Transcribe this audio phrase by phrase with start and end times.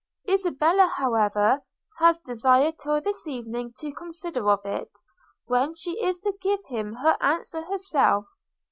[0.27, 1.61] Isabella, however,
[1.99, 4.89] has desired till this evening to consider of it;
[5.45, 8.25] when she is to give him her answer herself.